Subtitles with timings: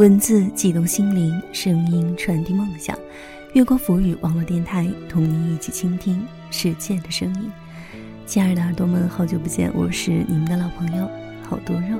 [0.00, 2.98] 文字悸动心灵，声音传递梦想。
[3.52, 7.50] 月光浮语网络电台，同你一起倾听世界的声音。
[8.24, 11.06] 亲爱的耳朵们，好久不见，我是你们的老朋友
[11.42, 11.98] 好多肉。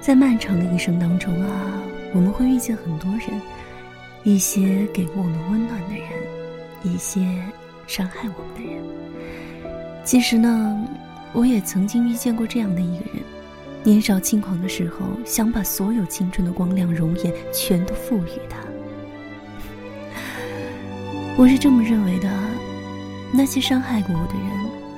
[0.00, 1.82] 在漫长的一生当中啊，
[2.14, 3.28] 我们会遇见很多人，
[4.24, 6.08] 一些给过我们温暖的人，
[6.82, 7.20] 一些
[7.86, 8.82] 伤害我们的人。
[10.02, 10.88] 其实呢，
[11.34, 13.22] 我也曾经遇见过这样的一个人。
[13.84, 18.58] 年少轻狂的时候，想把所有青春的光亮、容颜全都赋予他。
[21.36, 22.30] 我是这么认为的：
[23.32, 24.50] 那些伤害过我的人，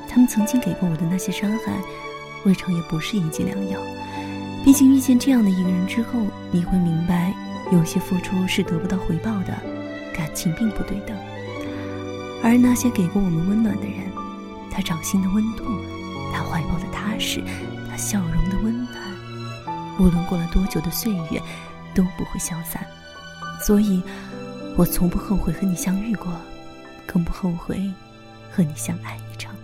[0.06, 1.73] 他们曾经给过我的那些伤害，
[2.45, 3.80] 未尝也不是一剂良药。
[4.62, 6.20] 毕竟遇见这样的一个人之后，
[6.51, 7.33] 你会明白，
[7.73, 9.55] 有些付出是得不到回报的，
[10.14, 11.16] 感情并不对等。
[12.42, 14.05] 而那些给过我们温暖的人，
[14.70, 15.64] 他掌心的温度，
[16.34, 17.42] 他怀抱的踏实。
[17.89, 18.73] 他笑容的温，
[19.98, 21.41] 无论过了多久的岁月，
[21.95, 22.84] 都不会消散。
[23.61, 24.03] 所以，
[24.77, 26.33] 我从不后悔和你相遇过，
[27.06, 27.81] 更不后悔
[28.50, 29.55] 和你相爱一场。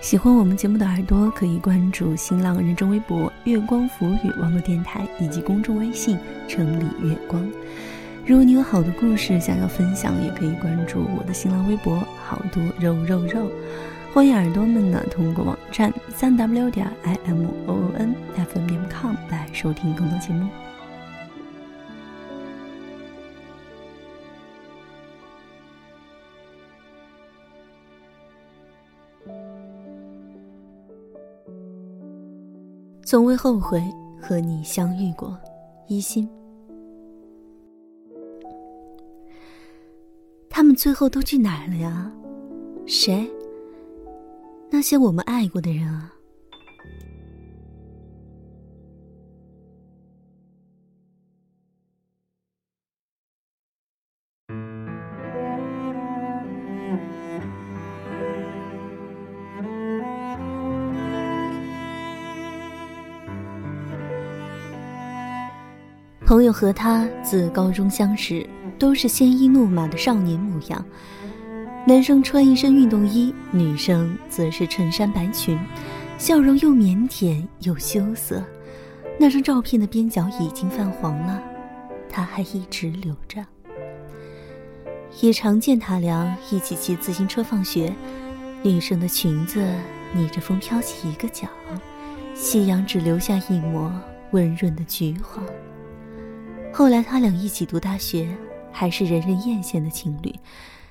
[0.00, 7.44] 喜欢我们节目的耳朵，可以关注新浪认证微博“月光浮语”网络电台以及公众微信“城里月光”。
[8.26, 11.96] 如果你有好的故事想要分享，也可以关注我的新浪微博
[12.26, 13.48] “好多肉肉肉”。
[14.12, 20.48] 欢迎耳朵们呢通过网站三 w 点 i m o o n f m 点 com 来收听更多节目。
[33.04, 33.80] 从未后悔
[34.20, 35.38] 和你相遇过，
[35.86, 36.28] 一心。
[40.56, 42.10] 他们最后都去哪儿了呀？
[42.86, 43.30] 谁？
[44.70, 46.15] 那些我们爱过的人啊。
[66.26, 68.44] 朋友和他自高中相识，
[68.80, 70.84] 都是鲜衣怒马的少年模样。
[71.86, 75.56] 男生穿一身运动衣，女生则是衬衫白裙，
[76.18, 78.42] 笑容又腼腆又羞涩。
[79.20, 81.40] 那张照片的边角已经泛黄了，
[82.10, 83.46] 他还一直留着。
[85.20, 87.94] 也常见他俩一起骑自行车放学，
[88.64, 89.64] 女生的裙子
[90.12, 91.46] 逆着风飘起一个角，
[92.34, 93.92] 夕阳只留下一抹
[94.32, 95.44] 温润的橘黄。
[96.78, 98.28] 后来他俩一起读大学，
[98.70, 100.30] 还是人人艳羡的情侣，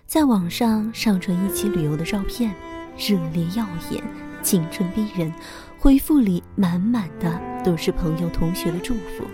[0.08, 2.52] 在网上上传一起旅游的照片，
[2.98, 4.04] 热烈耀眼，
[4.42, 5.32] 青春逼人。
[5.78, 9.28] 回复里满满的都是朋友同学的祝福。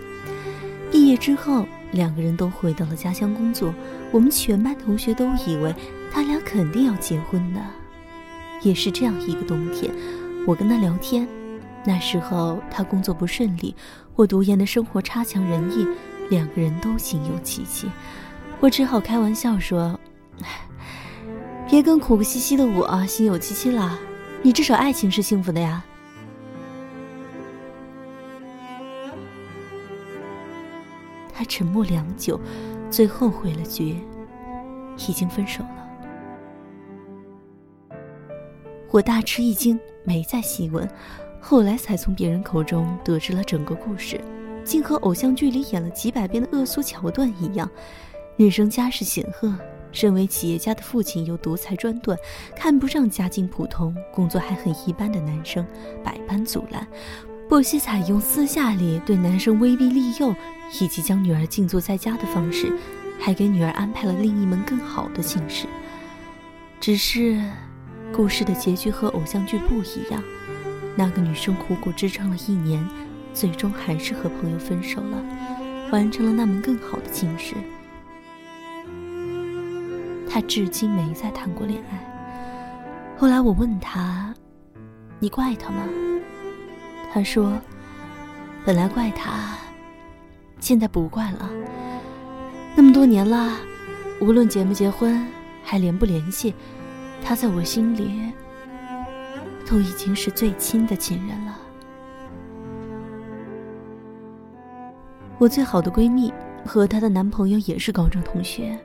[0.90, 3.72] 毕业之后，两个人都回到了家乡工作。
[4.10, 5.74] 我们全班同学都以为
[6.12, 7.60] 他俩肯定要结婚的。
[8.60, 9.90] 也是这样一个冬天，
[10.46, 11.26] 我跟他聊天，
[11.86, 13.74] 那时候他工作不顺利，
[14.14, 15.88] 我读研的生活差强人意。
[16.32, 17.90] 两个人都心有戚戚，
[18.58, 20.00] 我只好开玩笑说
[21.68, 23.98] ：“别跟苦兮兮的我心有戚戚了，
[24.40, 25.84] 你至少爱情是幸福的呀。”
[31.34, 32.40] 他沉默良久，
[32.90, 33.98] 最后回了句
[35.06, 35.86] ：“已经分手了。”
[38.90, 40.88] 我大吃一惊，没再细问，
[41.42, 44.18] 后来才从别人口中得知了整个故事。
[44.64, 47.68] 竟和偶像剧里演了几百遍的恶俗桥段一样。
[48.36, 49.54] 女生家世显赫，
[49.92, 52.18] 身为企业家的父亲又独裁专断，
[52.56, 55.64] 看不上家境普通、工作还很一般的男生，
[56.02, 56.86] 百般阻拦，
[57.48, 60.34] 不惜采用私下里对男生威逼利诱，
[60.80, 62.72] 以及将女儿静坐在家的方式，
[63.20, 65.66] 还给女儿安排了另一门更好的亲事。
[66.80, 67.38] 只是，
[68.12, 70.22] 故事的结局和偶像剧不一样。
[70.96, 72.82] 那个女生苦苦支撑了一年。
[73.34, 75.22] 最终还是和朋友分手了，
[75.90, 77.54] 完成了那门更好的亲事。
[80.28, 81.98] 他至今没再谈过恋爱。
[83.18, 84.34] 后来我问他
[85.20, 85.82] ：“你怪他吗？”
[87.12, 87.58] 他说
[88.64, 89.56] ：“本来怪他，
[90.58, 91.50] 现在不怪了。
[92.74, 93.58] 那么多年了，
[94.20, 95.26] 无论结不结婚，
[95.62, 96.54] 还联不联系，
[97.22, 98.32] 他在我心里
[99.66, 101.58] 都已经是最亲的亲人了。”
[105.42, 106.32] 我最好的闺蜜
[106.64, 108.78] 和她的男朋友也是高中同学，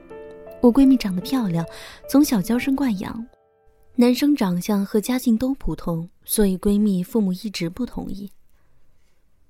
[0.60, 1.64] 我闺蜜长得漂亮，
[2.10, 3.28] 从小娇生惯养。
[3.96, 8.32] 男生长相和家境都普通，所以闺蜜父母一直不同意。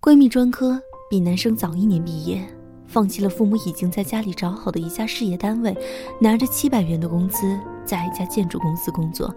[0.02, 2.46] 闺蜜专科比男生早一年毕业，
[2.88, 5.74] 放弃了父母已经在家里找好的一家事业单位，
[6.20, 9.34] 拿着七百元的工资，在一家建筑公司工作。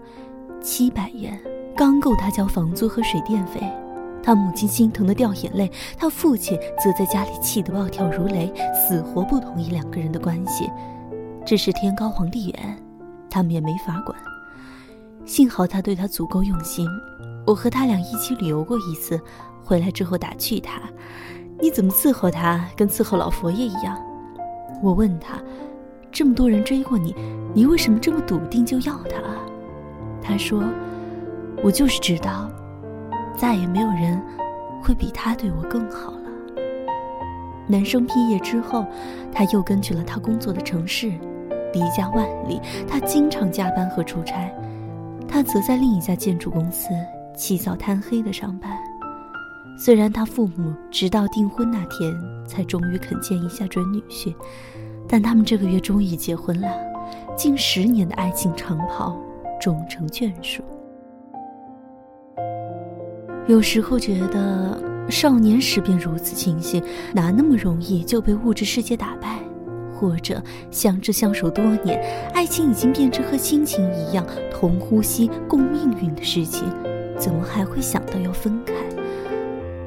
[0.61, 1.41] 七百元
[1.73, 3.61] 刚够她交房租和水电费。
[4.23, 10.69] 他母亲心疼的掉眼泪，他父亲则在家里气得暴跳如雷，死活不同意两个人的关系。
[11.45, 12.77] 只是天高皇帝远，
[13.29, 14.15] 他们也没法管。
[15.25, 16.87] 幸好他对她足够用心，
[17.45, 19.19] 我和他俩一起旅游过一次，
[19.63, 20.81] 回来之后打趣他
[21.59, 23.97] ：“你怎么伺候他，跟伺候老佛爷一样？”
[24.83, 25.39] 我问他
[26.11, 27.15] ：“这么多人追过你，
[27.53, 29.21] 你为什么这么笃定就要他？”
[30.21, 30.63] 他说
[31.63, 32.49] ：“我就是知道，
[33.37, 34.21] 再也没有人
[34.83, 36.17] 会比他对我更好了。”
[37.67, 38.85] 男生毕业之后，
[39.31, 41.11] 他又跟去了他工作的城市。
[41.73, 44.53] 离家万里，他经常加班和出差，
[45.25, 46.89] 他则在另一家建筑公司
[47.33, 48.77] 起早贪黑的上班。
[49.79, 52.13] 虽然他父母直到订婚那天
[52.45, 54.35] 才终于肯见一下准女婿，
[55.07, 56.67] 但他们这个月终于结婚了，
[57.37, 59.17] 近十年的爱情长跑
[59.57, 60.61] 终成眷属。
[63.47, 64.77] 有时候觉得
[65.09, 66.81] 少年时便如此清醒，
[67.13, 69.39] 哪那么容易就被物质世界打败？
[69.93, 70.41] 或者
[70.71, 72.01] 相知相守多年，
[72.33, 76.67] 爱情已经变成和亲情一样同呼吸共命运的事情，
[77.19, 78.73] 怎么还会想到要分开？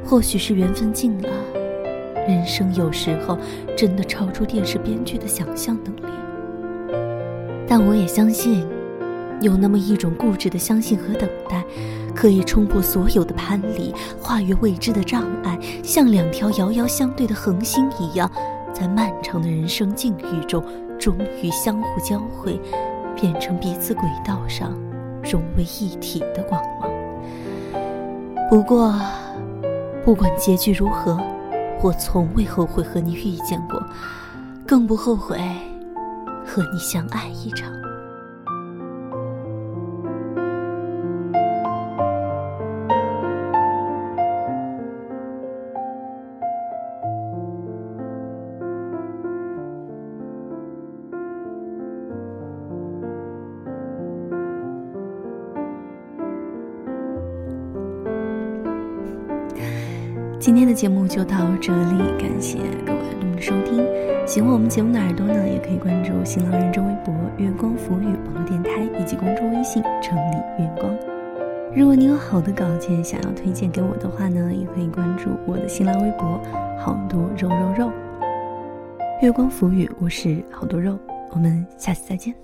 [0.04, 1.28] 或许是缘分尽了，
[2.28, 3.38] 人生有时候
[3.76, 6.14] 真的超出电视编剧的想象能力。
[7.66, 8.64] 但我也相信，
[9.40, 11.62] 有那么一种固执的相信和等待，
[12.14, 18.30] 可以冲破所有的藩篱，跨越未知的障碍，像两条遥遥相对的恒星一样。
[18.72, 20.64] 在漫长的人生境遇中，
[20.98, 22.60] 终于相互交汇，
[23.14, 24.72] 变成彼此轨道上
[25.22, 26.90] 融为一体的光芒。
[28.50, 28.94] 不过，
[30.04, 31.16] 不管结局如何，
[31.82, 33.80] 我从未后悔和你遇见过，
[34.66, 35.38] 更不后悔
[36.44, 37.83] 和你相爱一场。
[60.44, 63.82] 今天的节目就到这里，感谢各位耳朵的收听。
[64.26, 70.94] 喜欢我们节目的耳朵呢，也可以关注新浪认证微博“月光浮语”网络电台以及公众微信“城里月光”。
[71.74, 76.38] 如果你有好的稿件想要推荐给我的话呢，也可以关注我的新浪微博
[76.78, 77.90] “好多肉肉肉”。
[79.22, 80.98] 月光浮语，我是好多肉，
[81.30, 82.34] 我们下次再见。